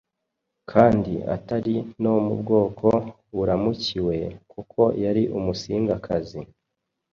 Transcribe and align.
kandi 0.71 1.13
atari 1.35 1.75
no 2.03 2.13
mu 2.25 2.33
bwoko 2.41 2.87
buramukiwe, 3.35 4.15
kuko 4.53 4.81
yari 5.03 5.23
Umusingakazi, 5.37 6.39